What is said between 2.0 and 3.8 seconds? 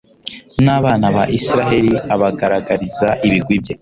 abagaragariza ibigwi bye